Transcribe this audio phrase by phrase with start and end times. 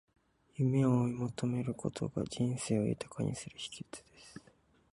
[0.55, 4.41] 夢を追い求めることが、人生を豊かにする秘訣です。